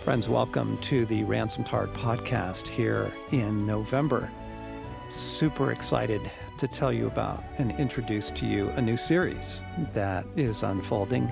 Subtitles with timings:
[0.00, 4.32] Friends, welcome to the Ransomed Heart podcast here in November.
[5.10, 9.60] Super excited to tell you about and introduce to you a new series
[9.92, 11.30] that is unfolding,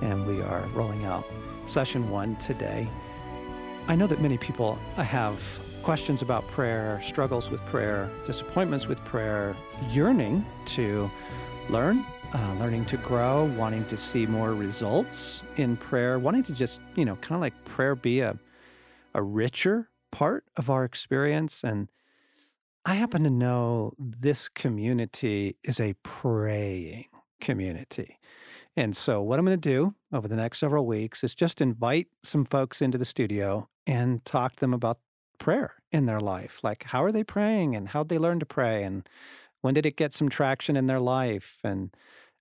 [0.00, 1.24] and we are rolling out
[1.66, 2.90] session one today.
[3.86, 5.40] I know that many people have
[5.82, 9.56] questions about prayer, struggles with prayer, disappointments with prayer,
[9.90, 11.08] yearning to
[11.70, 12.04] learn,
[12.34, 17.04] uh, learning to grow, wanting to see more results in prayer, wanting to just, you
[17.04, 18.38] know, kind of like prayer be a,
[19.14, 21.62] a richer part of our experience.
[21.62, 21.90] And
[22.84, 27.06] I happen to know this community is a praying
[27.40, 28.18] community.
[28.74, 32.08] And so, what I'm going to do over the next several weeks is just invite
[32.22, 34.98] some folks into the studio and talk to them about
[35.38, 36.60] prayer in their life.
[36.64, 38.82] Like, how are they praying and how'd they learn to pray?
[38.82, 39.06] And
[39.60, 41.58] when did it get some traction in their life?
[41.62, 41.94] And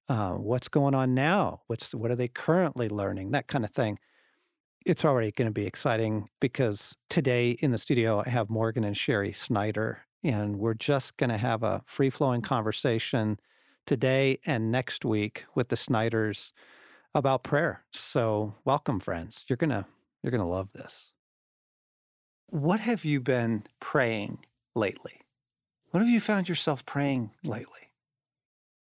[0.09, 1.61] uh, what's going on now?
[1.67, 3.31] What's what are they currently learning?
[3.31, 3.99] That kind of thing.
[4.85, 8.97] It's already going to be exciting because today in the studio I have Morgan and
[8.97, 13.39] Sherry Snyder, and we're just going to have a free flowing conversation
[13.85, 16.53] today and next week with the Snyders
[17.13, 17.83] about prayer.
[17.91, 19.45] So welcome, friends.
[19.47, 19.85] You're gonna
[20.23, 21.13] you're gonna love this.
[22.47, 24.45] What have you been praying
[24.75, 25.21] lately?
[25.91, 27.90] What have you found yourself praying lately?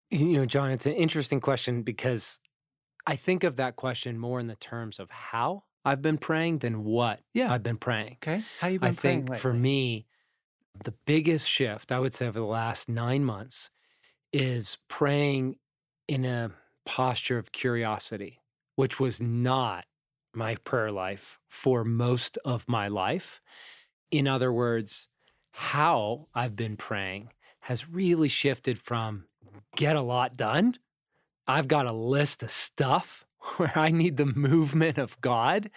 [0.09, 2.39] You know, John, it's an interesting question because
[3.05, 6.83] I think of that question more in the terms of how I've been praying than
[6.83, 7.51] what Yeah.
[7.51, 8.17] I've been praying.
[8.23, 8.43] Okay.
[8.59, 8.97] How you been praying?
[8.97, 9.41] I praying think lately?
[9.41, 10.07] for me,
[10.83, 13.69] the biggest shift I would say over the last nine months
[14.33, 15.55] is praying
[16.07, 16.51] in a
[16.85, 18.41] posture of curiosity,
[18.75, 19.85] which was not
[20.33, 23.41] my prayer life for most of my life.
[24.11, 25.09] In other words,
[25.51, 29.25] how I've been praying has really shifted from
[29.77, 30.75] get a lot done.
[31.47, 33.25] I've got a list of stuff
[33.55, 35.69] where I need the movement of God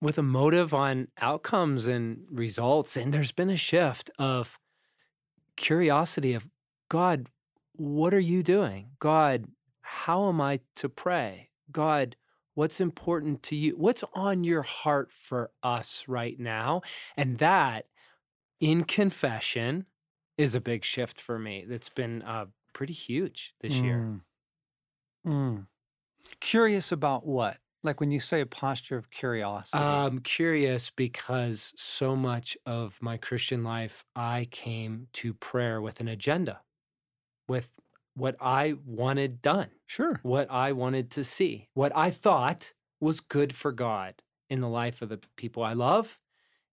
[0.00, 2.96] with a motive on outcomes and results.
[2.96, 4.58] And there's been a shift of
[5.56, 6.48] curiosity of
[6.88, 7.28] God,
[7.74, 8.90] what are you doing?
[8.98, 9.46] God,
[9.82, 11.50] how am I to pray?
[11.70, 12.16] God,
[12.54, 13.74] what's important to you?
[13.76, 16.82] What's on your heart for us right now?
[17.16, 17.86] And that
[18.60, 19.86] in confession
[20.36, 21.64] is a big shift for me.
[21.68, 23.98] That's been uh, pretty huge this year.
[23.98, 24.20] Mm.
[25.26, 25.66] Mm.
[26.40, 27.58] Curious about what?
[27.84, 29.82] Like when you say a posture of curiosity.
[29.82, 36.06] I'm curious because so much of my Christian life, I came to prayer with an
[36.06, 36.60] agenda,
[37.48, 37.72] with
[38.14, 40.20] what I wanted done, sure.
[40.22, 44.14] what I wanted to see, what I thought was good for God
[44.48, 46.20] in the life of the people I love,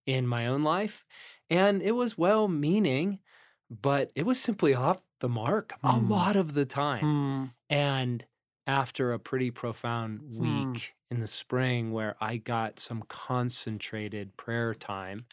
[0.06, 1.04] in my own life.
[1.48, 3.18] And it was well meaning,
[3.68, 6.00] but it was simply off the mark a Mm.
[6.00, 7.02] lot of the time.
[7.02, 7.54] Mm.
[7.70, 8.26] And
[8.66, 10.80] after a pretty profound Hmm.
[10.80, 15.26] week in the spring where I got some concentrated prayer time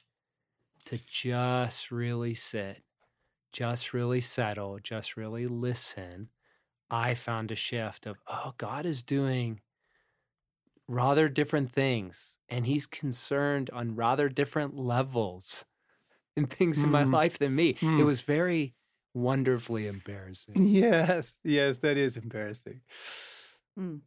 [0.85, 2.83] to just really sit,
[3.53, 6.31] just really settle, just really listen,
[6.89, 9.61] I found a shift of, oh, God is doing
[10.87, 15.65] rather different things and he's concerned on rather different levels
[16.37, 17.13] and things in my Mm.
[17.13, 17.77] life than me.
[17.81, 17.97] Mm.
[17.97, 18.75] It was very
[19.13, 20.55] wonderfully embarrassing.
[20.57, 22.81] Yes, yes, that is embarrassing.
[23.79, 24.01] Mm.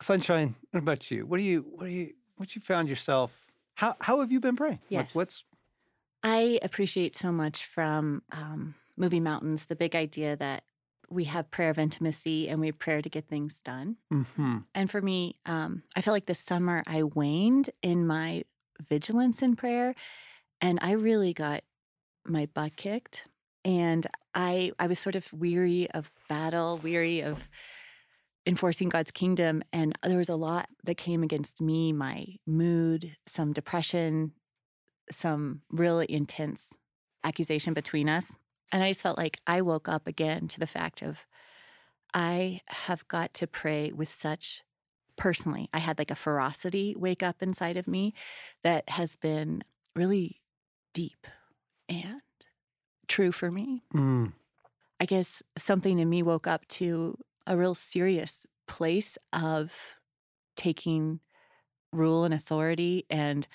[0.00, 1.26] Sunshine, what about you?
[1.26, 3.50] What do you what do you what you found yourself?
[3.76, 4.80] How how have you been praying?
[4.90, 5.14] Like, Yes.
[5.14, 5.44] what's
[6.22, 10.64] I appreciate so much from um, Moving Mountains the big idea that
[11.10, 13.96] we have prayer of intimacy and we have prayer to get things done.
[14.12, 14.58] mm-hmm.
[14.74, 18.44] And for me, um, I feel like this summer I waned in my
[18.88, 19.94] vigilance in prayer,
[20.60, 21.62] and I really got
[22.24, 23.26] my butt kicked.
[23.64, 27.48] And I I was sort of weary of battle, weary of
[28.46, 33.52] enforcing God's kingdom, and there was a lot that came against me, my mood, some
[33.52, 34.32] depression,
[35.10, 36.74] some really intense
[37.22, 38.34] accusation between us.
[38.70, 41.24] And I just felt like I woke up again to the fact of
[42.12, 44.62] I have got to pray with such
[45.16, 45.68] personally.
[45.72, 48.14] I had like a ferocity wake up inside of me
[48.62, 49.62] that has been
[49.94, 50.40] really
[50.92, 51.26] deep
[51.88, 52.20] and
[53.08, 53.82] true for me.
[53.94, 54.32] Mm.
[55.00, 59.96] I guess something in me woke up to a real serious place of
[60.56, 61.20] taking
[61.92, 63.04] rule and authority.
[63.10, 63.46] And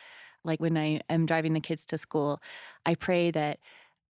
[0.44, 2.40] like when I am driving the kids to school,
[2.86, 3.60] I pray that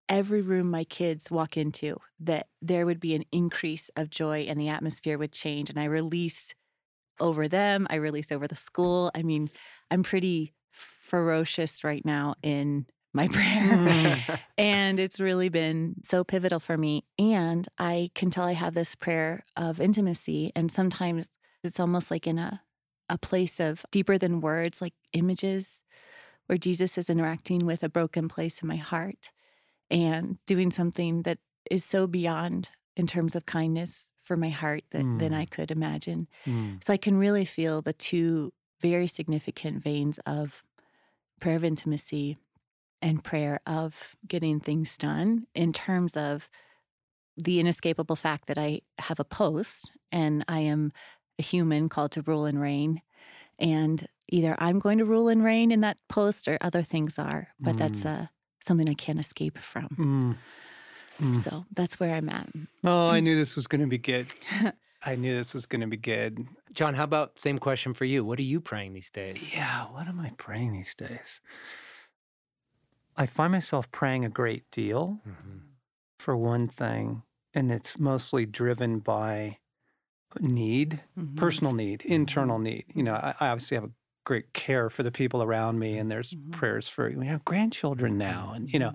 [0.07, 4.59] every room my kids walk into, that there would be an increase of joy and
[4.59, 5.69] the atmosphere would change.
[5.69, 6.53] And I release
[7.19, 9.11] over them, I release over the school.
[9.13, 9.49] I mean,
[9.91, 14.39] I'm pretty ferocious right now in my prayer.
[14.57, 17.05] and it's really been so pivotal for me.
[17.17, 20.51] And I can tell I have this prayer of intimacy.
[20.55, 21.29] And sometimes
[21.63, 22.61] it's almost like in a,
[23.09, 25.81] a place of deeper than words, like images
[26.47, 29.31] where Jesus is interacting with a broken place in my heart
[29.91, 31.37] and doing something that
[31.69, 36.27] is so beyond in terms of kindness for my heart that, than I could imagine.
[36.45, 36.83] Mm.
[36.83, 38.51] So I can really feel the two
[38.81, 40.63] very significant veins of
[41.39, 42.37] prayer of intimacy
[43.01, 46.49] and prayer of getting things done in terms of
[47.37, 50.91] the inescapable fact that I have a post and I am
[51.37, 53.01] a human called to rule and reign.
[53.59, 57.49] And either I'm going to rule and reign in that post or other things are,
[57.59, 58.27] but that's uh,
[58.61, 60.37] something I can't escape from.
[61.21, 61.41] Mm.
[61.41, 62.47] So that's where I'm at.
[62.83, 64.27] Oh, I knew this was going to be good.
[65.05, 66.47] I knew this was going to be good.
[66.73, 68.23] John, how about same question for you?
[68.23, 69.53] What are you praying these days?
[69.53, 71.39] Yeah, what am I praying these days?
[73.19, 75.79] I find myself praying a great deal Mhm.
[76.19, 77.23] for one thing,
[77.53, 79.59] and it's mostly driven by
[80.39, 81.37] need, Mhm.
[81.37, 82.85] personal need, internal need.
[82.95, 83.91] You know, I, I obviously have a
[84.25, 86.51] great care for the people around me, and there's Mhm.
[86.51, 88.93] prayers for we have grandchildren now, and you know,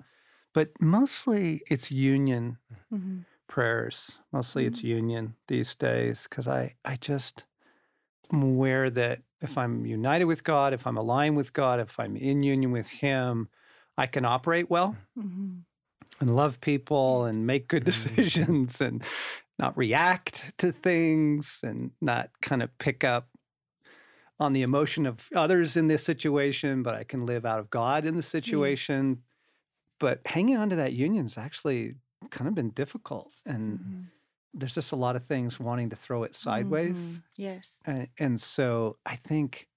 [0.53, 2.57] but mostly it's union
[3.47, 4.19] prayers.
[4.31, 7.45] Mostly it's union these days because I, I just
[8.33, 12.15] am aware that if I'm united with God, if I'm aligned with God, if I'm
[12.17, 13.49] in union with Him,
[13.97, 15.63] I can operate well Mhm.
[16.19, 19.03] and love people and make good decisions and
[19.57, 23.29] not react to things and not kind of pick up
[24.37, 28.05] on the emotion of others in this situation, but I can live out of God
[28.05, 29.23] in the situation.
[29.97, 31.95] But hanging on to that union's actually
[32.31, 33.31] kind of been difficult.
[33.45, 34.07] And Mhm.
[34.53, 37.19] there's just a lot of things wanting to throw it sideways.
[37.19, 37.23] Mhm.
[37.37, 37.79] Yes.
[37.85, 39.69] And, and so I think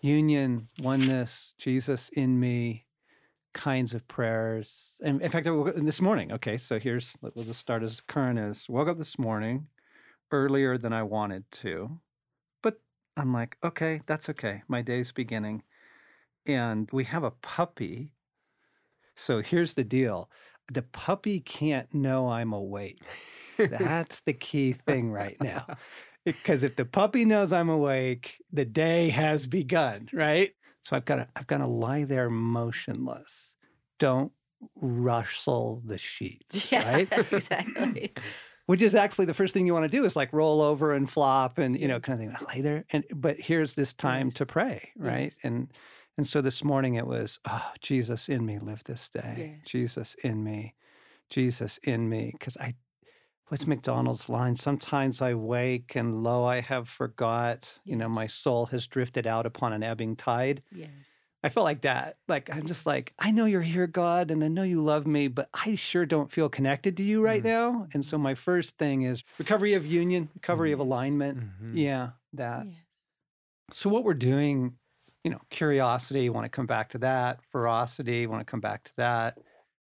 [0.00, 2.86] union, oneness, Jesus in me
[3.52, 5.00] kinds of prayers.
[5.02, 6.32] And in fact, I woke up this morning.
[6.32, 9.68] Okay, so here's, we'll just start as current as woke up this morning
[10.30, 12.00] earlier than I wanted to.
[12.62, 12.80] But
[13.16, 14.62] I'm like, okay, that's okay.
[14.68, 15.62] My day's beginning.
[16.46, 18.14] And we have a puppy.
[19.14, 20.30] So here's the deal
[20.72, 23.02] the puppy can't know I'm awake.
[23.58, 25.66] That's the key thing right now.
[26.22, 30.52] Because if the puppy knows I'm awake, the day has begun, right?
[30.84, 33.54] So I've got to I've got to lie there motionless.
[33.98, 34.32] Don't
[34.80, 37.08] rustle the sheets, Yeah, right?
[37.32, 38.12] exactly.
[38.66, 41.08] Which is actually the first thing you want to do is like roll over and
[41.10, 42.46] flop and you know kind of thing.
[42.48, 45.32] Lay there and but here's this time to pray, right?
[45.32, 45.38] Yes.
[45.42, 45.72] And
[46.16, 49.56] and so this morning it was, oh, Jesus in me, live this day.
[49.58, 49.66] Yes.
[49.70, 50.74] Jesus in me,
[51.30, 52.30] Jesus in me.
[52.32, 52.74] Because I,
[53.50, 54.56] what's MacDonald's line?
[54.56, 57.78] Sometimes I wake and lo, I have forgot.
[57.84, 60.62] You know, my soul has drifted out upon an ebbing tide.
[60.72, 60.88] yes.
[61.42, 62.18] I felt like that.
[62.28, 62.86] Like I'm just Yes.
[62.86, 66.04] like, I know you're here, God, and I know you love me, but I sure
[66.04, 67.46] don't feel connected to you right Mm.
[67.46, 67.88] now.
[67.94, 70.84] And so my first thing is recovery of union, recovery of Yes.
[70.84, 71.38] alignment.
[71.40, 71.72] Mhm.
[71.78, 72.66] Yeah, that.
[72.66, 72.74] Yes.
[73.72, 74.76] So what we're doing,
[75.24, 78.96] you know, curiosity, want to come back to that, ferocity, want to come back to
[78.96, 79.38] that.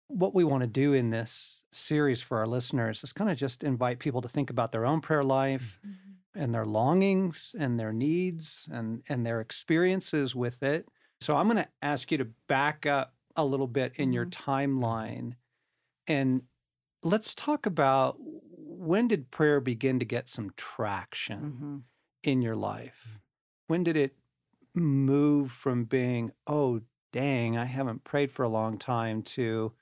[0.10, 3.64] What we want to do in this series for our listeners is kind of just
[3.64, 5.94] invite people to think about their own prayer life Mhm.
[6.34, 10.88] and their longings and their needs and and their experiences with it.
[11.20, 15.34] So I'm going to ask you to back up a little bit in your timeline
[16.08, 16.44] and
[17.04, 21.42] let's talk about when did prayer begin to get some traction?
[21.42, 21.84] Mhm.
[22.24, 23.20] in your life?
[23.68, 24.18] When did it
[24.74, 26.82] move from being, oh,
[27.14, 29.74] dang, I haven't prayed for a long time to,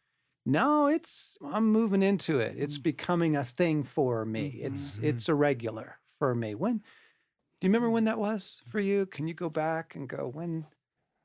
[0.45, 2.55] no, it's, I'm moving into it.
[2.57, 2.83] It's Mm.
[2.83, 4.59] becoming a thing for me.
[4.61, 5.03] It's, Mhm.
[5.03, 6.55] it's a regular for me.
[6.55, 9.05] When, do you remember when that was for you?
[9.05, 10.67] Can you go back and go, when,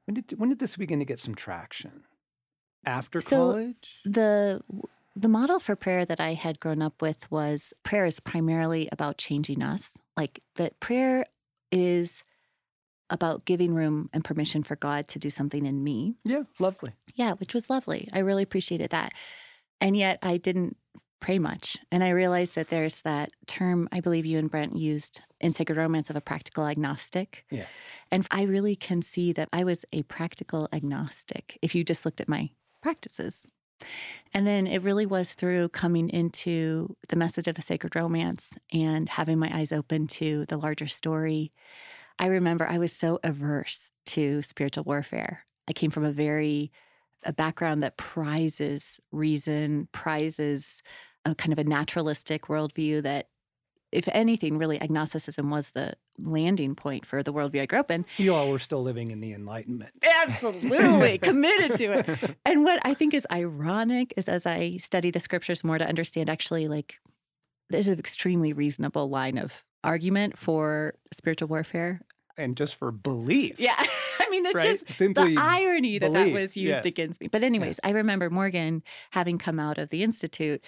[0.07, 2.05] when did, when did this begin to get some traction?
[2.85, 4.01] After So, college?
[4.05, 4.63] The
[5.17, 9.19] the model for prayer that I had grown up with was prayer is primarily about
[9.19, 9.99] changing us.
[10.17, 11.27] Like that prayer
[11.71, 12.25] is
[13.11, 16.15] about giving room and permission for God to do something in me.
[16.25, 16.93] Yeah, lovely.
[17.15, 18.09] Yeah, which was lovely.
[18.13, 19.13] I really appreciated that.
[19.81, 20.77] And yet I didn't
[21.21, 21.77] pray much.
[21.93, 25.77] And I realized that there's that term I believe you and Brent used in Sacred
[25.77, 27.45] Romance of a practical agnostic.
[27.51, 27.69] Yes.
[28.11, 32.21] And I really can see that I was a practical agnostic if you just looked
[32.21, 32.51] at my
[32.83, 33.47] practices.
[34.35, 39.09] And then it really was through coming into the message of the sacred romance and
[39.09, 41.53] having my eyes open to the larger story.
[42.21, 45.47] I remember I was so averse to spiritual warfare.
[45.67, 46.71] I came from a very
[47.25, 50.83] a background that prizes reason, prizes
[51.25, 53.29] a kind of a naturalistic worldview that
[53.91, 58.05] if anything, really agnosticism was the landing point for the worldview I grew up in.
[58.19, 59.93] You all were still living in the Enlightenment.
[60.25, 62.37] Absolutely committed to it.
[62.47, 66.29] And what I think is ironic is as I study the scriptures more to understand
[66.29, 66.99] actually like
[67.71, 72.01] there's an extremely reasonable line of argument for spiritual warfare.
[72.41, 73.61] And just for belief.
[73.61, 73.75] Yeah.
[74.21, 74.81] I mean, it's right?
[74.81, 76.87] just Simply the irony that believe, that was used yes.
[76.87, 77.29] against me.
[77.29, 80.63] But anyways, I remember Morgan having come out of the institute,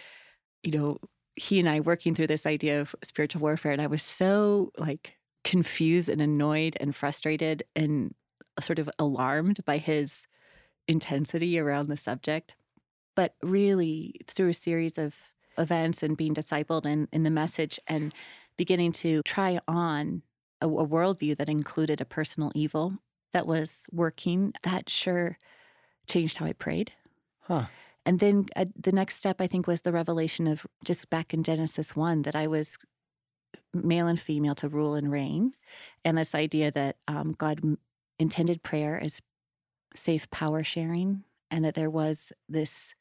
[0.63, 0.99] you know,
[1.37, 5.15] he and I working through this idea of spiritual warfare, and I was so like
[5.45, 8.15] confused and annoyed and frustrated and
[8.61, 10.27] sort of alarmed by his
[10.87, 12.55] intensity around the subject.
[13.15, 15.17] But really, through a series of
[15.59, 18.15] events and being discipled in, in the message and
[18.57, 20.23] beginning to try on
[20.63, 22.95] a, a worldview that included a personal evil
[23.33, 25.39] that was working, that sure
[26.07, 26.93] changed how I prayed.
[27.41, 27.67] Huh.
[28.05, 31.43] And then uh, the next step, I think, was the revelation of just back in
[31.43, 32.79] Genesis 1 that I was
[33.73, 35.53] male and female to rule and reign.
[36.05, 37.79] And this idea that um, God m-
[38.19, 39.21] intended prayer as
[39.95, 42.95] safe power sharing, and that there was this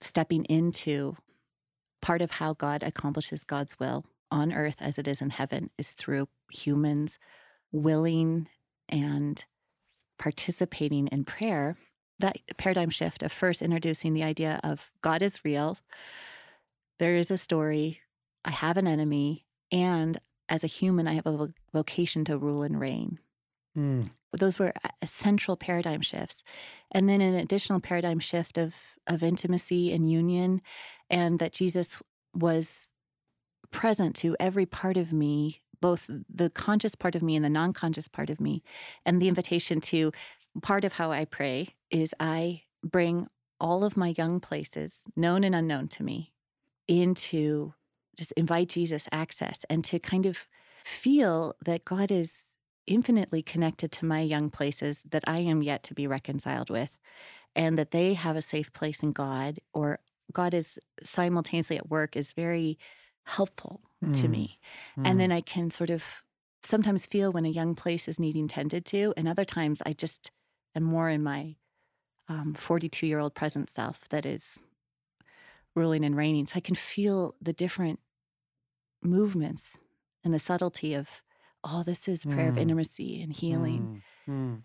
[0.00, 1.16] stepping into
[2.00, 5.92] part of how God accomplishes God's will on earth as it is in heaven is
[5.92, 7.18] through humans
[7.70, 8.48] willing
[8.88, 9.44] and
[10.18, 11.76] participating in prayer.
[12.18, 15.78] That paradigm shift of first introducing the idea of God is real,
[16.98, 18.00] there is a story,
[18.44, 22.78] I have an enemy, and as a human, I have a vocation to rule and
[22.78, 23.18] reign.
[23.76, 24.10] Mm.
[24.38, 26.44] Those were uh, central paradigm shifts.
[26.90, 28.74] And then an additional paradigm shift of,
[29.06, 30.62] of intimacy and union,
[31.10, 31.98] and that Jesus
[32.34, 32.90] was
[33.72, 37.72] present to every part of me, both the conscious part of me and the non
[37.72, 38.62] conscious part of me.
[39.04, 40.12] And the invitation to
[40.62, 43.26] part of how I pray is I bring
[43.58, 46.32] all of my young places, known and unknown to me,
[46.86, 47.74] into
[48.16, 50.48] just invite Jesus access and to kind of
[50.84, 52.44] feel that God is
[52.86, 56.98] infinitely connected to my young places that I am yet to be reconciled with,
[57.54, 60.00] and that they have a safe place in God, or
[60.32, 62.78] God is simultaneously at work, is very
[63.24, 64.30] helpful to Mm.
[64.30, 64.58] me.
[64.96, 66.22] And then I can sort of
[66.62, 70.30] sometimes feel when a young place is needing tended to, and other times I just
[70.74, 71.56] am more in my
[72.54, 74.62] 42 year old present self that is
[75.74, 76.46] ruling and reigning.
[76.46, 78.00] So I can feel the different
[79.02, 79.76] movements
[80.24, 81.22] and the subtlety of,
[81.64, 82.62] oh, this is prayer of Mm.
[82.62, 84.02] intimacy and healing.
[84.26, 84.32] Mm.
[84.32, 84.62] Mm.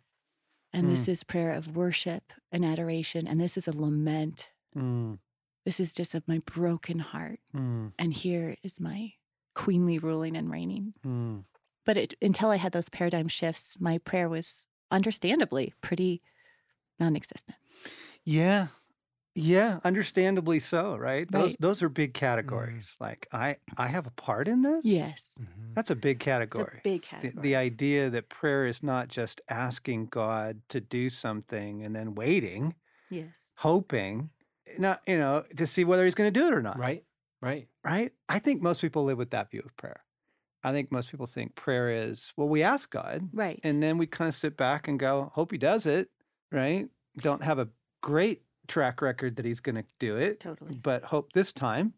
[0.74, 3.28] And this is prayer of worship and adoration.
[3.28, 4.52] And this is a lament.
[4.76, 5.20] Mm.
[5.68, 7.42] This is just of my broken heart.
[7.54, 7.92] Mm.
[8.00, 9.12] And here is my
[9.54, 10.94] queenly ruling and reigning.
[11.06, 11.44] Mm.
[11.86, 16.22] But it, until I had those paradigm shifts, my prayer was understandably pretty
[17.02, 17.58] non existent.
[18.24, 18.68] Yeah.
[19.36, 21.30] Yeah, understandably so, right?
[21.30, 21.58] Those Right.
[21.60, 22.96] those are big categories.
[23.02, 24.86] Like I I have a part in this?
[24.86, 25.38] Yes.
[25.38, 25.76] Mhm.
[25.76, 26.78] That's a big It's category.
[26.80, 27.42] a big the, category.
[27.44, 32.74] the idea that prayer is not just asking God to do something and then waiting,
[33.10, 33.52] yes.
[33.58, 34.30] hoping,
[34.80, 36.78] not you know, to see whether he's going to do it or not.
[36.78, 37.04] Right,
[37.42, 37.68] right.
[37.84, 38.12] Right?
[38.30, 40.02] I think most people live with that view of prayer.
[40.64, 43.60] I think most people think prayer is, well, we ask God Right.
[43.64, 46.10] and then we kind of sit back and go, hope he does it,
[46.52, 46.90] right?
[47.20, 47.70] Don't have a
[48.02, 50.76] great track record that he's going to do it, totally.
[50.76, 51.94] but hope this time.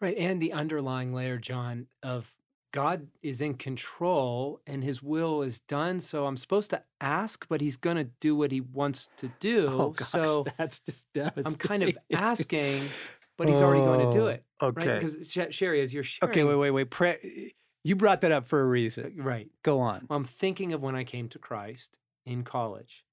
[0.00, 0.16] Right.
[0.16, 2.36] And the underlying layer, John, of
[2.76, 5.98] God is in control and his will is done.
[5.98, 9.66] So I'm supposed to ask, but he's going to do what he wants to do.
[9.86, 12.82] Oh gosh, so that's just I'm kind of asking,
[13.38, 14.44] but he's already going to do Oh, it.
[14.60, 14.88] Okay.
[14.88, 15.00] Right.
[15.00, 16.30] Because Sherry, as you're sharing.
[16.30, 16.90] Okay, wait, wait, wait.
[16.90, 17.52] Pray.
[17.82, 19.14] You brought that up for a reason.
[19.18, 19.48] Uh, right.
[19.62, 20.06] Go on.
[20.10, 23.06] I'm thinking of when I came to Christ in college.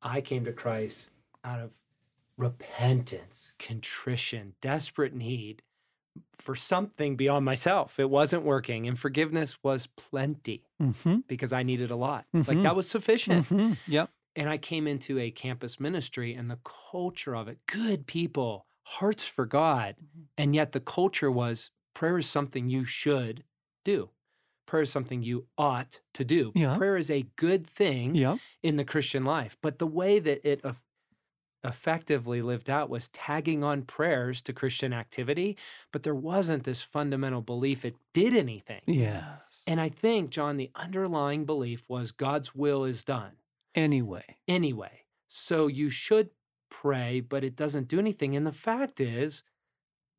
[0.00, 1.10] I came to Christ
[1.44, 1.72] out of
[2.38, 5.60] repentance, contrition, desperate need
[6.38, 7.98] for something beyond myself.
[8.00, 11.18] It wasn't working, and forgiveness was plenty Mm-hmm.
[11.28, 12.26] because I needed a lot.
[12.32, 12.62] Like Mhm.
[12.64, 13.46] that was sufficient.
[13.48, 13.74] Mm-hmm.
[13.90, 14.10] Yep.
[14.34, 16.58] And I came into a campus ministry and the
[16.90, 19.94] culture of it, good people, hearts for God.
[20.00, 20.24] Mhm.
[20.36, 23.44] And yet the culture was prayer is something you should
[23.84, 24.10] do.
[24.66, 26.50] Prayer is something you ought to do.
[26.54, 26.76] Yeah.
[26.76, 28.38] Prayer is a good thing Yep.
[28.62, 29.56] in the Christian life.
[29.60, 30.64] But the way that it
[31.64, 35.56] effectively lived out was tagging on prayers to Christian activity,
[35.92, 38.80] but there wasn't this fundamental belief it did anything.
[38.86, 39.36] Yeah.
[39.66, 43.32] And I think, John, the underlying belief was God's will is done
[43.74, 44.36] Anyway.
[44.48, 45.04] anyway.
[45.28, 46.30] So you should
[46.70, 48.34] pray, but it doesn't do anything.
[48.36, 49.42] And the fact is,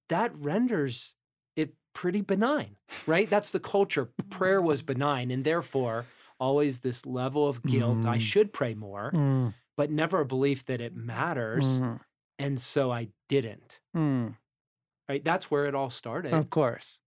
[0.09, 1.15] that renders
[1.55, 3.29] it pretty benign, right?
[3.29, 4.09] That's the culture.
[4.29, 6.05] Prayer was benign, and therefore,
[6.39, 8.05] always this level of guilt.
[8.05, 8.21] I Mm.
[8.21, 11.79] should pray more, Mm, but never a belief that it matters.
[11.79, 11.99] mm,
[12.39, 14.35] And so I didn't, mm.
[15.09, 15.23] right?
[15.23, 16.33] That's where it all started.
[16.33, 16.97] Of course.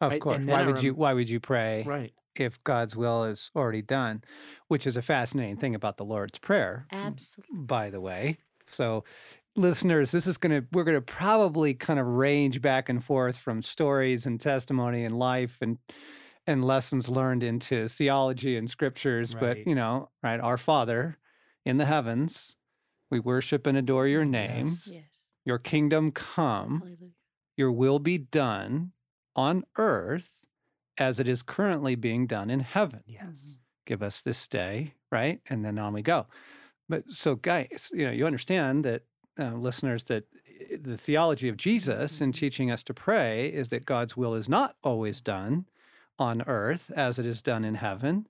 [0.00, 0.38] Of Right, course.
[0.44, 2.12] Why I would you why would you pray Right.
[2.36, 4.22] if God's will is already done?
[4.68, 6.86] Which is a fascinating thing about the Lord's Prayer.
[6.92, 7.56] Absolutely.
[7.66, 8.38] by the way.
[8.70, 9.02] So,
[9.56, 13.36] listeners, this is going to, we're going to probably kind of range back and forth
[13.36, 15.78] from stories and testimony and life and,
[16.46, 19.34] and lessons learned into theology and scriptures.
[19.34, 21.16] But, you know, right, our Father
[21.68, 22.56] in the heavens,
[23.10, 24.66] we worship and adore your name.
[24.66, 24.88] Yes.
[24.92, 25.04] Yes.
[25.44, 27.10] Your kingdom come, Hallelujah.
[27.56, 28.92] your will be done
[29.36, 30.44] on earth
[30.98, 33.02] as it is currently being done in heaven.
[33.06, 33.58] Yes.
[33.86, 35.40] Give us this day, right?
[35.48, 36.26] And then on we go.
[36.88, 39.02] But so, guys, you know, you understand that,
[39.38, 40.24] uh, listeners, that
[40.80, 42.34] the theology of Jesus in Mhm.
[42.34, 45.66] teaching us to pray is that God's will is not always done
[46.18, 48.26] on earth as it is done in heaven,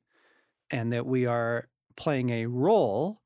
[0.70, 3.22] and that we are playing a role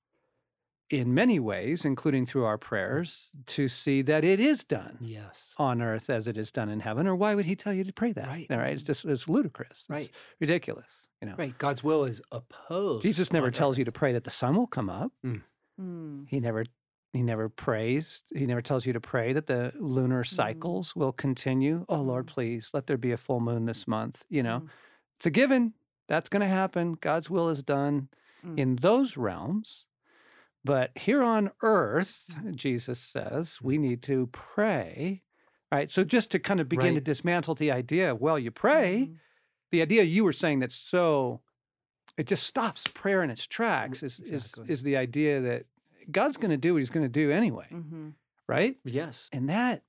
[0.93, 5.55] in many ways, including through our prayers, to see that it is done Yes.
[5.59, 7.07] on earth as it is done in heaven.
[7.07, 8.27] Or why would he tell you to pray that?
[8.27, 8.47] Right.
[8.51, 8.75] All right.
[8.75, 9.71] It's just it's ludicrous.
[9.71, 10.11] It's Right.
[10.41, 10.87] ridiculous.
[11.21, 11.35] You know.
[11.39, 11.57] Right.
[11.57, 13.03] God's will is opposed.
[13.03, 13.79] Jesus never tells earth.
[13.81, 15.13] you to pray that the sun will come up.
[15.25, 16.29] Mm.
[16.29, 16.65] He never
[17.13, 18.23] he never prays.
[18.35, 21.85] He never tells you to pray that the lunar cycles will continue.
[21.89, 22.31] Oh Lord, Mm.
[22.31, 24.25] please let there be a full moon this month.
[24.31, 24.69] You know, Mm.
[25.17, 25.75] it's a given.
[26.09, 26.95] That's going to happen.
[26.95, 28.09] God's will is done
[28.45, 28.59] Mm.
[28.59, 29.87] in those realms.
[30.64, 32.35] But here on earth.
[32.54, 35.23] Jesus says, we need to pray.
[35.73, 35.90] All right.
[35.90, 39.16] So just to kind of begin to dismantle the idea, well, you pray, Mhm.
[39.71, 41.40] the idea you were saying that's so
[42.19, 44.64] it just stops prayer in its tracks is exactly.
[44.64, 45.64] is is the idea that
[46.11, 48.12] God's going to do what he's going to do anyway, Mhm.
[48.47, 48.76] right?
[48.85, 49.31] Yes.
[49.33, 49.83] And that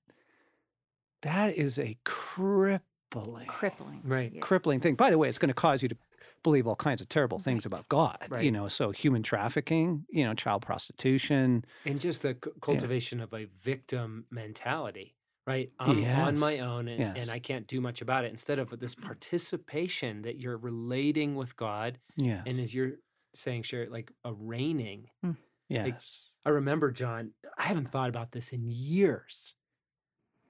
[1.21, 4.01] that is a crippling Crippling.
[4.03, 4.31] Right.
[4.33, 4.43] Yes.
[4.43, 4.95] crippling thing.
[4.95, 5.97] By the way, it's going to cause you to
[6.43, 7.71] believe all kinds of terrible things Right.
[7.73, 8.43] about God, Right.
[8.45, 11.65] you know, so human trafficking, you know, child prostitution.
[11.85, 15.15] And just the c- cultivation of a victim mentality,
[15.47, 15.71] right?
[15.79, 17.17] I'm on my own and, Yes.
[17.21, 18.29] and I can't do much about it.
[18.29, 22.43] Instead of this participation that you're relating with God, Yes.
[22.45, 22.97] and as you're
[23.33, 25.09] saying, share like a reigning.
[25.25, 25.37] Mm.
[25.69, 26.29] yes.
[26.45, 29.55] I remember, John, I haven't thought about this in years.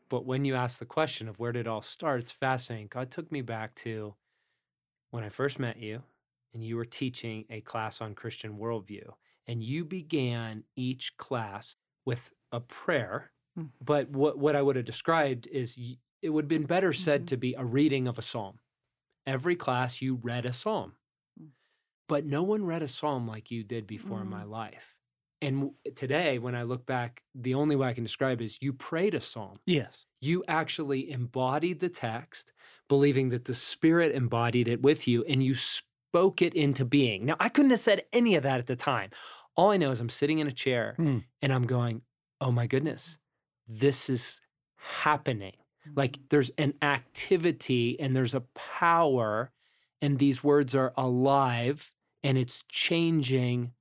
[0.10, 2.88] But when you ask the question of where did it all start, it's fascinating.
[2.88, 4.16] God took me back to
[5.14, 6.02] when I first met you,
[6.56, 9.14] and you were teaching a class on Christian worldview.
[9.46, 13.32] And you began each class with a prayer.
[13.58, 13.70] Mm.
[13.80, 17.24] But what, what I would have described is y- it would have been better said
[17.24, 17.28] Mhm.
[17.28, 18.60] to be a reading of a psalm.
[19.28, 20.94] Every class you read a psalm.
[21.40, 21.50] Mm.
[22.08, 24.98] But no one read a psalm like you did before in my life.
[25.44, 29.14] And today, when I look back, the only way I can describe is you prayed
[29.14, 29.54] a psalm.
[29.66, 30.06] yes.
[30.22, 32.54] You actually embodied the text,
[32.88, 37.26] believing that the Spirit embodied it with you, and you spoke it into being.
[37.26, 39.10] Now, I couldn't have said any of that at the time.
[39.58, 41.26] All I know is I'm sitting in a chair Mm.
[41.42, 42.04] and I'm going,
[42.40, 43.20] oh my goodness,
[43.68, 44.40] this is
[44.78, 45.58] happening.
[45.96, 49.52] Like there's an activity and there's a power,
[50.02, 51.92] and these words are alive
[52.24, 53.74] and it's changing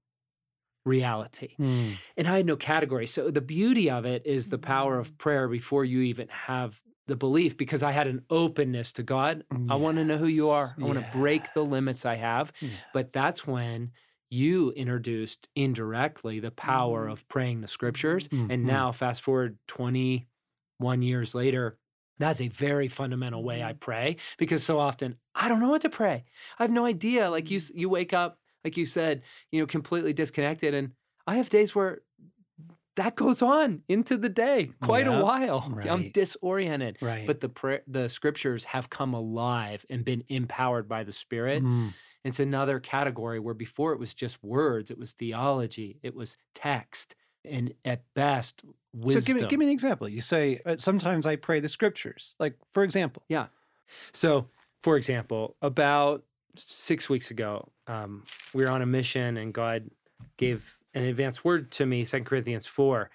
[0.85, 1.55] reality.
[1.59, 1.95] Mm.
[2.17, 3.07] And I had no category.
[3.07, 7.17] So the beauty of it is the power of prayer before you even have the
[7.17, 9.45] belief because I had an openness to God.
[9.69, 10.75] I want to know who you are.
[10.81, 12.53] I want to break the limits I have.
[12.61, 12.69] Yeah.
[12.93, 13.91] But that's when
[14.31, 17.13] you introduced indirectly the power Mhm.
[17.13, 18.29] of praying the scriptures.
[18.29, 18.51] Mhm.
[18.53, 21.79] And now, fast forward 21 years later,
[22.19, 25.91] that's a very fundamental way I pray because so often I don't know what to
[25.91, 26.25] pray.
[26.59, 27.31] I have no idea.
[27.31, 30.75] Like you, you wake up, like you said, you know, completely disconnected.
[30.75, 30.93] And
[31.27, 32.01] I have days where
[32.97, 35.81] that goes on into the day quite Yep, a while.
[35.89, 36.99] I'm disoriented.
[37.01, 37.27] Right.
[37.27, 41.63] But the prayer, the scriptures have come alive and been empowered by the Spirit.
[41.63, 41.95] Mm.
[42.25, 47.17] It's another category where before it was just words, it was theology, it was text,
[47.45, 49.23] and at best, wisdom.
[49.23, 50.09] So give me give me an example.
[50.09, 52.37] You say uh, sometimes I pray the scriptures.
[52.39, 53.25] Like for example.
[53.29, 53.47] Yeah.
[54.13, 54.49] So,
[54.83, 56.23] for example, about
[56.55, 58.25] six weeks ago, um,
[58.55, 59.91] we were on a mission, and God
[60.37, 63.11] gave an advanced word to me, 2 Corinthians 4.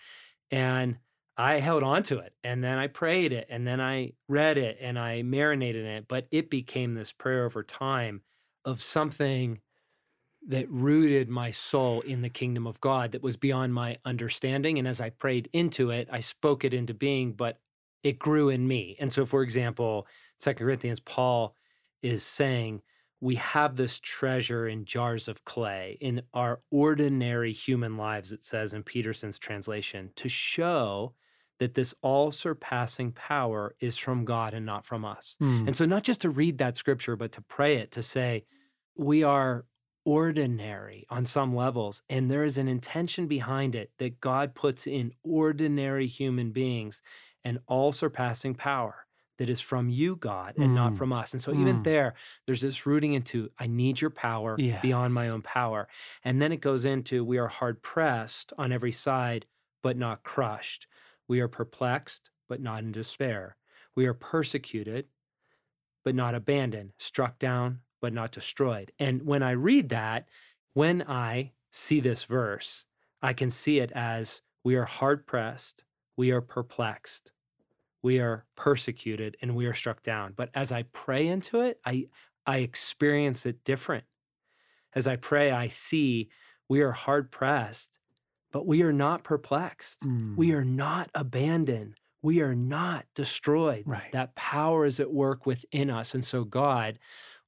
[0.51, 0.97] And
[1.35, 4.77] I held on to it, and then I prayed it, and then I read it,
[4.79, 6.05] and I marinated in it.
[6.07, 8.21] But it became this prayer over time
[8.65, 9.61] of something
[10.47, 14.77] that rooted my soul in the kingdom of God that was beyond my understanding.
[14.77, 17.59] And as I prayed into it, I spoke it into being, but
[18.03, 18.95] it grew in me.
[18.99, 21.55] And so, for example, Second Corinthians, Paul
[22.01, 22.81] is saying,
[23.19, 28.73] we have this treasure in jars of clay in our ordinary human lives, it says
[28.73, 31.13] in Peterson's translation, to show
[31.59, 35.35] that this all surpassing power is from God and not from us.
[35.41, 35.67] Mm.
[35.67, 38.45] And so, not just to read that scripture, but to pray it, to say,
[38.95, 39.65] we are
[40.05, 45.11] ordinary on some levels, and there is an intention behind it that God puts in
[45.23, 47.01] ordinary human beings
[47.43, 49.06] an all surpassing power
[49.37, 50.97] that is from you, God, and not Mm.
[50.97, 51.33] from us.
[51.33, 51.83] And so, even Mm.
[51.83, 52.13] there,
[52.45, 55.87] there's this rooting into, I need your power beyond my own power.
[56.23, 59.45] And then it goes into, we are hard pressed on every side,
[59.83, 60.87] but not crushed.
[61.27, 63.57] We are perplexed, but not in despair.
[63.95, 65.07] We are persecuted,
[66.03, 68.91] but not abandoned, struck down, but not destroyed.
[68.99, 70.27] And when I read that,
[70.73, 72.85] when I see this verse,
[73.21, 75.83] I can see it as we are hard pressed,
[76.15, 77.31] we are perplexed,
[78.07, 80.31] we are persecuted, and we are struck down.
[80.33, 82.07] But as I pray into it, I,
[82.45, 84.05] I experience it different.
[84.95, 86.29] As I pray, I see
[86.69, 87.99] we are hard pressed,
[88.53, 90.03] but we are not perplexed.
[90.03, 90.37] Mm.
[90.37, 91.95] We are not abandoned.
[92.21, 93.83] We are not destroyed.
[93.85, 94.09] Right.
[94.13, 96.13] That power is at work within us.
[96.13, 96.99] And so, God,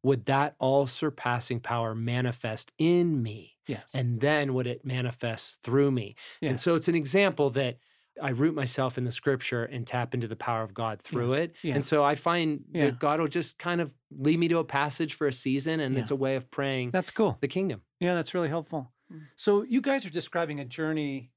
[0.03, 3.55] would that all surpassing power manifest in me?
[3.65, 3.85] Yes.
[3.93, 6.15] And then would it manifest through me?
[6.41, 6.49] Yeah.
[6.49, 7.77] And so, it's an example that
[8.21, 11.55] I root myself in the scripture and tap into the power of God through it.
[11.61, 11.75] Yeah.
[11.75, 12.85] And so I find Yeah.
[12.85, 15.95] that God will just kind of lead me to a passage for a season, and
[15.95, 16.01] Yeah.
[16.01, 17.37] it's a way of praying That's cool.
[17.41, 17.81] the kingdom.
[17.99, 18.91] Yeah, that's really helpful.
[19.11, 19.27] Mm.
[19.35, 21.31] So you guys are describing a journey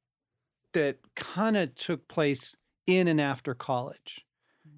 [0.72, 4.26] that kind of took place in and after college.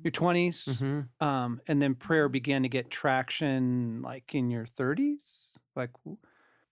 [0.02, 1.08] Your 20s, Mhm.
[1.20, 5.56] um, and then prayer began to get traction like in your 30s?
[5.76, 6.18] Like, w-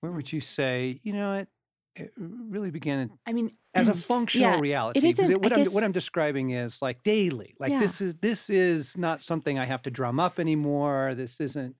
[0.01, 1.49] where would you say, you know, it,
[1.97, 4.99] it really began I mean, as a functional Yeah, reality?
[5.01, 7.55] it isn't- What, I'm, what I'm describing is like daily.
[7.59, 7.81] Like Yeah.
[7.81, 11.15] this is this is not something I have to drum up anymore.
[11.15, 11.77] This isn't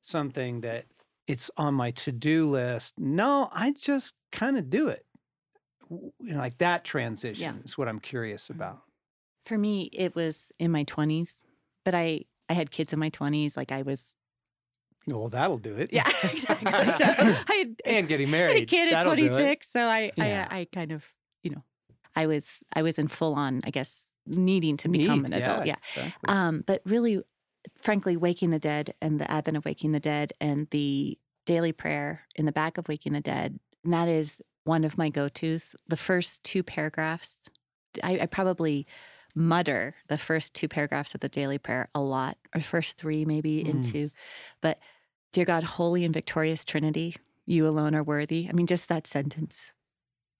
[0.00, 0.86] something that
[1.26, 2.94] it's on my to-do list.
[2.98, 5.04] No, I just kind of do it.
[5.90, 8.54] You know, like that transition is what I'm curious Mm-hmm.
[8.62, 8.82] about.
[9.44, 11.36] for me, it was in my 20s,
[11.84, 13.56] but I, I had kids in my 20s.
[13.56, 14.16] Like I was,
[15.06, 15.92] Well, that'll do it.
[15.92, 16.70] yeah, exactly.
[16.70, 17.04] So
[17.48, 18.50] I had, And getting married.
[18.50, 19.68] I had a kid at That'll 26.
[19.70, 20.46] So I, Yeah.
[20.50, 21.04] I, I kind of,
[21.42, 21.64] you know,
[22.14, 25.66] I was, I was in full on, I guess, needing to become Neat, an adult.
[25.66, 25.76] Yeah.
[25.96, 26.28] exactly.
[26.28, 27.22] Um, but really,
[27.80, 32.26] frankly, Waking the Dead and the advent of Waking the Dead and the daily prayer
[32.36, 35.74] in the back of Waking the Dead, and that is one of my go tos.
[35.88, 37.48] The first two paragraphs,
[38.04, 38.86] I, I probably
[39.34, 43.62] mutter the first two paragraphs of the daily prayer a lot, or first three maybe
[43.64, 43.68] Mm.
[43.70, 44.10] into,
[44.60, 44.78] but
[45.32, 47.16] dear God, holy and victorious Trinity,
[47.46, 48.48] you alone are worthy.
[48.48, 49.72] I mean, just that sentence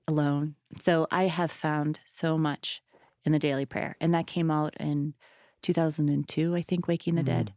[0.09, 0.57] alone.
[0.79, 2.83] So I have found so much
[3.25, 3.97] in the daily prayer.
[4.01, 5.15] And that came out in
[5.63, 7.27] 2002, I think, Waking the Mm.
[7.27, 7.55] Dead.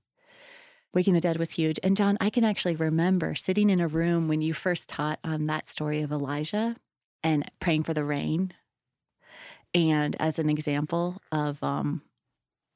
[0.94, 1.80] Waking the Dead was huge.
[1.82, 5.48] And John, I can actually remember sitting in a room when you first taught on
[5.48, 6.76] that story of Elijah
[7.24, 8.54] and praying for the rain.
[9.74, 12.04] And as an example of, um,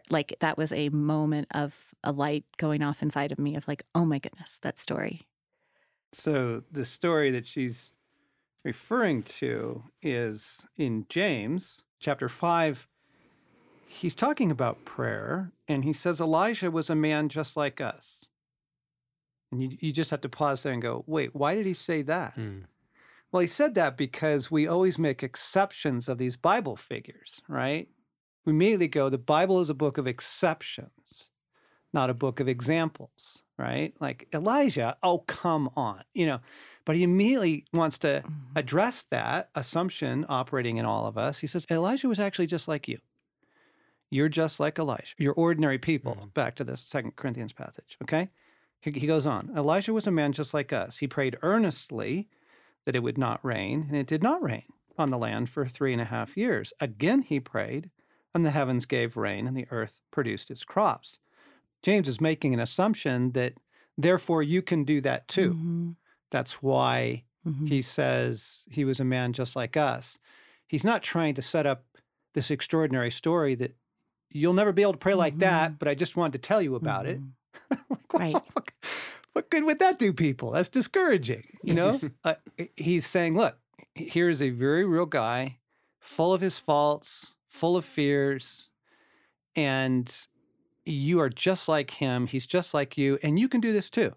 [0.10, 3.84] like, that was a moment of a light going off inside of me of, like,
[3.94, 5.28] oh my goodness, that story.
[6.14, 7.92] So the story that she's
[8.64, 12.88] referring to is in James chapter 5.
[13.88, 18.26] He's talking about prayer, and he says Elijah was a man just like us.
[19.52, 22.02] And you, you just have to pause there and go, wait, why did he say
[22.04, 22.36] that?
[22.36, 22.64] Mm.
[23.32, 27.88] Well, he said that because we always make exceptions of these Bible figures, right?
[28.46, 31.32] We immediately go, the Bible is a book of exceptions,
[31.94, 33.94] not a book of examples, right?
[34.00, 36.40] Like Elijah, oh, come on, you know.
[36.86, 38.24] But he immediately wants to
[38.56, 41.40] address that assumption operating in all of us.
[41.40, 43.00] He says, Elijah was actually just like you.
[44.10, 45.14] You're just like Elijah.
[45.18, 46.16] You're ordinary people.
[46.16, 46.34] Mhm.
[46.34, 48.30] Back to this Second Corinthians passage, okay?
[48.80, 49.52] He, he goes on.
[49.56, 51.00] Elijah was a man just like us.
[51.00, 52.30] He prayed earnestly
[52.86, 54.64] that it would not rain, and it did not rain
[54.98, 56.72] on the land for three and a half years.
[56.80, 57.90] Again he prayed,
[58.34, 61.20] and the heavens gave rain, and the earth produced its crops.
[61.84, 63.54] James is making an assumption that
[63.98, 65.54] therefore you can do that too.
[65.54, 65.96] Mhm,
[66.32, 67.68] That's why mhm.
[67.70, 70.20] he says he was a man just like us.
[70.68, 71.86] He's not trying to set up
[72.34, 73.76] this extraordinary story that
[74.30, 76.76] you'll never be able to pray like that, but I just wanted to tell you
[76.76, 77.20] about it.
[77.22, 77.32] Mhm.
[78.14, 78.34] Like, Right.
[78.54, 78.72] What,
[79.34, 80.52] what good would that do people?
[80.52, 81.44] That's discouraging.
[81.64, 82.36] You know, uh,
[82.76, 83.58] he's saying, look,
[83.96, 85.60] here is a very real guy,
[86.00, 88.70] full of his faults, full of fears,
[89.56, 90.12] and
[90.88, 92.28] you are just like him.
[92.28, 94.16] He's just like you, and you can do this too.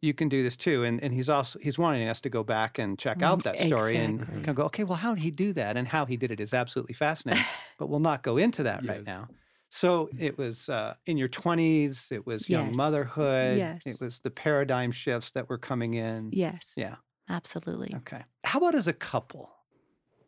[0.00, 0.84] You can do this too.
[0.84, 3.58] And and he's also he's wanting us to go back and check out Mm, that
[3.58, 5.76] story and kind of go, okay, well, how did he do that?
[5.76, 7.46] And how he did it is absolutely fascinating.
[7.78, 9.30] but we'll not go into that right now.
[9.70, 12.76] So it was uh, in your 20s, it was young Yes.
[12.76, 13.82] motherhood, Yes.
[13.86, 16.32] it was the paradigm shifts that were coming in.
[16.32, 16.72] Yes.
[16.76, 16.96] Yeah.
[17.28, 17.94] Absolutely.
[17.94, 18.24] Okay.
[18.44, 19.50] How about as a couple?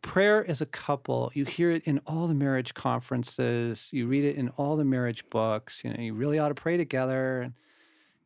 [0.05, 4.35] Prayer as a couple, you hear it in all the marriage conferences, you read it
[4.35, 7.41] in all the marriage books, you know, you really ought to pray together.
[7.41, 7.53] And,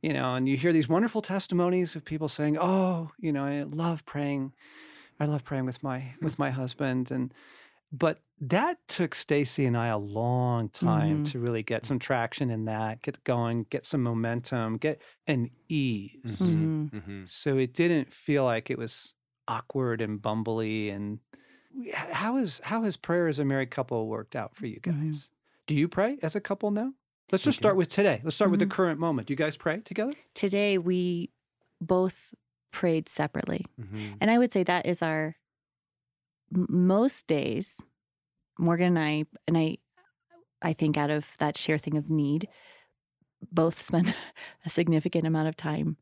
[0.02, 3.64] you know, and you hear these wonderful testimonies of people saying, Oh, you know, I
[3.64, 4.54] love praying.
[5.22, 7.12] I love praying with my with my husband.
[7.12, 7.34] And
[7.92, 11.32] but that took Stasi and I a long time Mhm.
[11.32, 16.40] to really get some traction in that, get going, get some momentum, get an ease.
[16.40, 16.92] Mhm.
[16.92, 17.30] Mhm.
[17.30, 19.14] So it didn't feel like it was
[19.48, 20.92] awkward and bumbly.
[20.94, 21.39] And we- h-
[21.94, 25.12] how is how has prayer as a married couple worked out for you Mhm.
[25.12, 25.30] guys?
[25.68, 26.94] Do you pray as a couple now?
[27.32, 28.22] Let's just start with today.
[28.24, 28.72] Let's start with the Mhm.
[28.72, 29.28] current moment.
[29.28, 30.14] Do you guys pray together?
[30.34, 31.32] Today we
[31.80, 32.34] both
[32.72, 33.66] prayed separately.
[33.80, 34.18] Mhm.
[34.20, 35.36] And I would say that is our
[36.52, 37.78] most days,
[38.58, 39.78] Morgan and I, and I,
[40.62, 42.50] I think out of that sheer thing of need,
[43.52, 44.14] both spend
[44.66, 45.98] a significant amount of time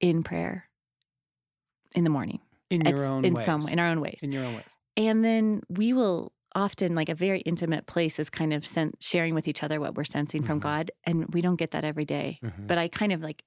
[0.00, 0.70] in prayer
[1.92, 2.40] in the morning.
[2.70, 3.44] In your It's- own in ways.
[3.44, 4.18] some in our own ways.
[4.22, 4.64] in your own ways.
[4.96, 9.34] And then we will often, like a very intimate place, is kind of sen- sharing
[9.34, 10.62] with each other what we're sensing from Mhm.
[10.62, 10.90] God.
[11.04, 12.38] And we don't get that every day.
[12.42, 12.66] Mhm.
[12.66, 13.42] But I kind of like,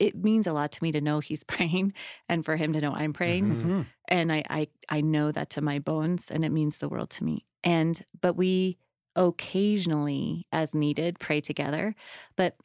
[0.00, 1.44] it means a lot to me to know He's
[1.84, 1.92] praying
[2.30, 3.44] and for Him to know I'm praying.
[3.44, 3.62] Mhm.
[3.64, 3.86] Mhm.
[4.08, 7.24] And I, I, I know that to my bones and it means the world to
[7.24, 7.44] me.
[7.62, 8.78] And, but we
[9.50, 11.94] occasionally, as needed, pray together.
[12.36, 12.56] But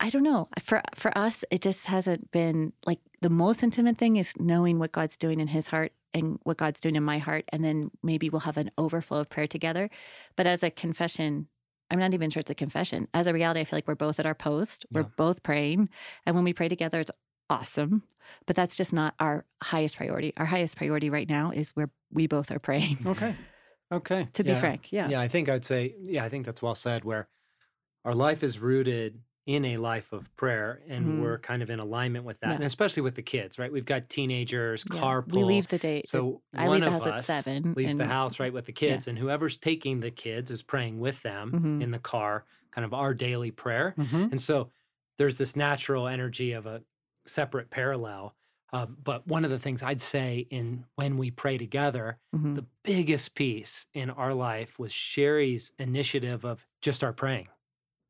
[0.00, 0.48] I don't know.
[0.58, 4.92] For for us, it just hasn't been like the most intimate thing is knowing what
[4.92, 7.44] God's doing in his heart and what God's doing in my heart.
[7.50, 9.90] And then maybe we'll have an overflow of prayer together.
[10.36, 11.48] But as a confession,
[11.90, 13.08] I'm not even sure it's a confession.
[13.12, 14.86] As a reality, I feel like we're both at our post.
[14.90, 15.08] We're Yeah.
[15.16, 15.90] both praying.
[16.24, 17.10] And when we pray together, it's
[17.50, 18.04] awesome.
[18.46, 20.32] But that's just not our highest priority.
[20.36, 22.98] Our highest priority right now is where we both are praying.
[23.06, 23.36] Okay.
[23.92, 24.28] Okay.
[24.34, 25.08] To be frank, yeah.
[25.08, 27.28] Yeah, I think I'd say, yeah, I think that's well said, where
[28.04, 31.20] our life is rooted in a life of prayer and Mhm.
[31.22, 32.50] we're kind of in alignment with that.
[32.50, 32.54] Yeah.
[32.54, 33.72] And especially with the kids, right?
[33.72, 35.00] We've got teenagers, Yeah.
[35.00, 35.32] carpool.
[35.38, 36.08] We leave the date.
[36.08, 37.74] So I one leave the of house at us seven.
[37.76, 41.22] leaves the house right with the kids, and whoever's taking the kids is praying with
[41.22, 41.82] them Mhm.
[41.82, 43.94] in the car, kind of our daily prayer.
[43.96, 44.70] hmm And so
[45.18, 46.84] there's this natural energy of a
[47.26, 48.36] separate parallel.
[48.72, 52.54] Um, but one of the things I'd say in when we pray together, Mhm.
[52.54, 57.48] the biggest piece in our life was Sherry's initiative of just our praying.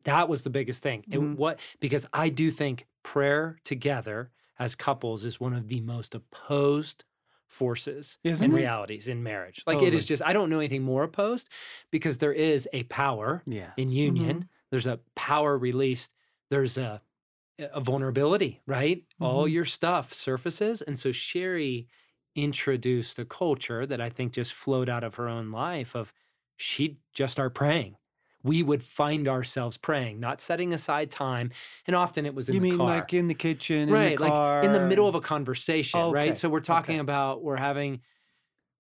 [0.05, 1.05] That was the biggest thing.
[1.11, 1.37] It, Mhm.
[1.37, 7.05] what because I do think prayer together as couples is one of the most opposed
[7.49, 8.57] forces Isn't and it?
[8.57, 9.63] realities in marriage.
[9.67, 9.97] Like it Totally.
[9.97, 11.49] is just I don't know anything more opposed
[11.91, 13.73] because there is a power Yeah.
[13.77, 14.49] in union.
[14.71, 16.15] There's a power released.
[16.51, 17.03] There's a
[17.59, 19.05] a vulnerability, right?
[19.21, 19.53] All Mhm.
[19.53, 21.89] your stuff surfaces, and so Sherry
[22.35, 25.95] introduced a culture that I think just flowed out of her own life.
[25.95, 26.13] Of
[26.57, 27.97] she'd just start praying.
[28.43, 31.51] We would find ourselves praying, not setting aside time,
[31.87, 32.87] and often it was in You the mean car.
[32.87, 36.01] like in the kitchen, in right, the car, like in the middle of a conversation,
[36.01, 36.39] Okay, right?
[36.39, 37.01] So we're talking okay.
[37.01, 38.01] about we're having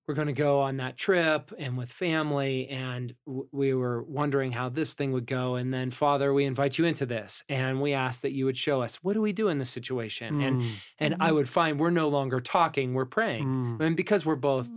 [0.06, 4.50] we're going to go on that trip and with family and w- we were wondering
[4.52, 7.92] how this thing would go and then father we invite you into this and we
[7.92, 10.80] ask that you would show us what do we do in this situation and Mm,
[10.98, 13.80] and i would find we're no longer talking we're praying mm.
[13.80, 14.68] and because we're both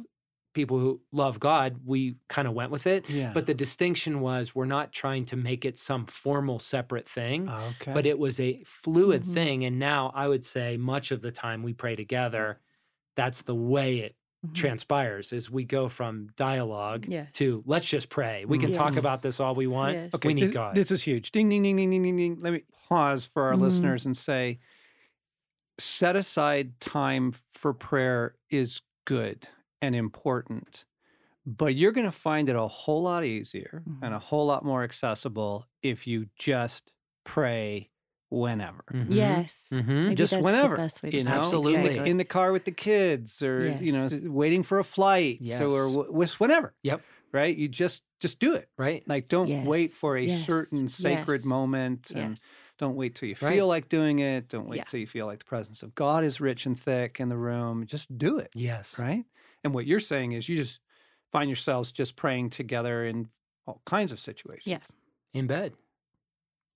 [0.54, 3.32] people who love god we kind of went with it Yeah.
[3.34, 7.92] but the distinction was we're not trying to make it some formal separate thing okay.
[7.94, 9.34] but it was a fluid Mhm.
[9.34, 12.60] thing and now i would say much of the time we pray together
[13.16, 14.54] that's the way it Mhm.
[14.56, 17.30] transpires is we go from dialogue Yes.
[17.34, 18.76] to let's just pray we can Mm.
[18.76, 20.13] talk about this all we want Yes.
[20.13, 21.32] okay, we need god This is huge.
[21.32, 22.38] Ding, ding, ding, ding, ding, ding, ding.
[22.42, 23.62] Let me pause for our Mhm.
[23.62, 24.60] listeners and say,
[25.80, 29.48] set aside time for prayer is good
[29.84, 30.86] and important,
[31.46, 34.15] but you're going to find it a whole lot easier and Mhm.
[34.15, 36.91] a whole lot more accessible if you just
[37.26, 37.91] pray
[38.30, 38.84] whenever.
[38.91, 39.08] Mhm.
[39.10, 39.67] Yes.
[39.72, 40.15] Mhm.
[40.15, 41.32] Just that's the whenever, best way to you know.
[41.32, 42.00] Absolutely.
[42.00, 42.10] Exactly.
[42.12, 45.86] in the car with the kids, or you know, waiting for a flight, so or
[45.91, 46.74] w- with whenever.
[46.84, 47.02] Yep.
[47.34, 47.56] Right.
[47.56, 48.69] You just just do it.
[48.78, 52.43] right Like, don't wait for a yes, certain sacred yes, moment, and Yes.
[52.78, 53.54] don't wait till you Right.
[53.54, 54.48] feel like doing it.
[54.50, 54.84] Don't wait Yeah.
[54.86, 57.86] till you feel like the presence of God is rich and thick in the room.
[57.86, 58.52] Just do it.
[58.56, 59.26] yes Right.
[59.63, 60.80] And what you're saying is, you just
[61.32, 63.30] find yourselves just praying together in
[63.65, 64.67] all kinds of situations.
[64.67, 64.80] Yeah.
[65.34, 65.73] in bed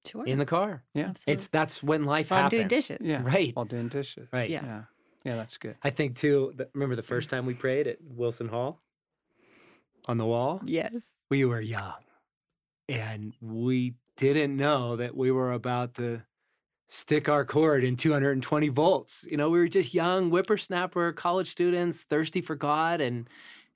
[0.06, 0.26] Sure.
[0.26, 1.08] in the car Yeah.
[1.10, 1.34] Absolutely.
[1.34, 2.97] it's that's when life While I'm happens doing dishes.
[3.02, 3.21] Yeah.
[3.23, 4.28] right While doing dishes.
[4.32, 4.63] right Yeah.
[4.65, 4.82] Yeah.
[5.26, 5.36] Yeah.
[5.36, 5.76] That's good.
[5.84, 8.82] i think too remember the first time we prayed at wilson hall
[10.06, 11.04] on the wall Yes.
[11.30, 12.02] we were young
[12.88, 16.21] and we didn't know that we were about to
[16.89, 19.26] stick our cord in 220 volts.
[19.30, 23.30] You know, we were just young whippersnapper college students thirsty for God and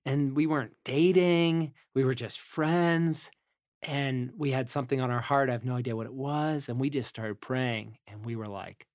[0.06, 3.32] and we weren't dating, we were just friends
[3.84, 5.50] and we had something on our heart.
[5.50, 8.46] I have no idea what it was and we just started praying and we were
[8.48, 8.88] like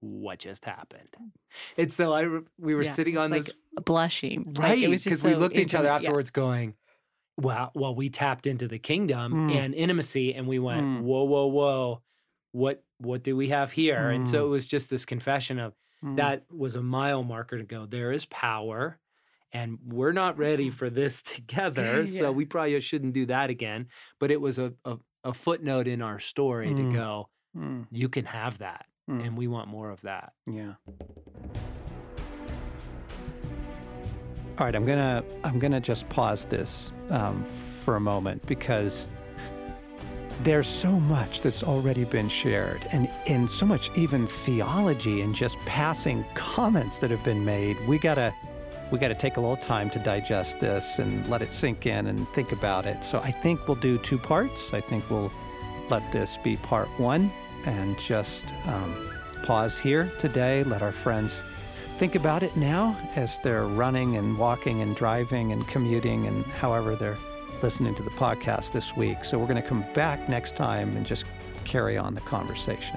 [0.00, 1.16] what just happened?
[1.76, 2.26] And so I
[2.58, 3.52] we were Yeah, sitting on like this
[3.84, 4.52] Blushing.
[4.54, 6.02] Right, it was because we looked at each other intimate.
[6.02, 6.10] Yeah.
[6.10, 6.74] afterwards, going,
[7.38, 9.52] "Wow!" Well, we tapped into the kingdom Mm.
[9.52, 11.02] and intimacy, and we went, Mm.
[11.02, 12.02] "Whoa, whoa, whoa!
[12.52, 14.46] What, what do we have here?" And so Mm.
[14.46, 16.16] it was just this confession of Mm.
[16.16, 17.84] that was a mile marker to go.
[17.86, 18.98] There is power,
[19.52, 23.88] and we're not ready for this together, so we probably shouldn't do that again.
[24.20, 26.76] But it was a a, a footnote in our story Mm.
[26.76, 27.28] to go.
[27.56, 27.86] Mm.
[27.90, 29.26] You can have that, Mm.
[29.26, 30.32] and we want more of that.
[30.46, 30.74] Yeah.
[34.58, 37.44] All right, I'm gonna I'm gonna just pause this um,
[37.84, 39.06] for a moment because
[40.42, 45.58] there's so much that's already been shared and, and so much even theology and just
[45.60, 47.76] passing comments that have been made.
[47.86, 48.34] We gotta
[48.90, 52.26] we gotta take a little time to digest this and let it sink in and
[52.30, 53.04] think about it.
[53.04, 54.72] So I think we'll do two parts.
[54.72, 55.32] I think we'll
[55.90, 57.30] let this be part one
[57.66, 59.10] and just um,
[59.42, 60.64] pause here today.
[60.64, 61.42] Let our friends
[61.98, 66.94] think about it now as they're running and walking and driving and commuting and however
[66.94, 67.18] they're
[67.62, 69.24] listening to the podcast this week.
[69.24, 71.24] So we're going to come back next time and just
[71.64, 72.96] carry on the conversation.